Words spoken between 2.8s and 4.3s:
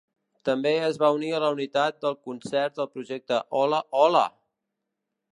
Projecte Hola, Hola!